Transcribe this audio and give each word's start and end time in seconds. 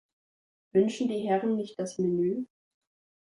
Wünschen 0.71 1.09
die 1.09 1.19
Herren 1.27 1.57
nicht 1.57 1.77
das 1.79 1.99
Menu? 1.99 2.47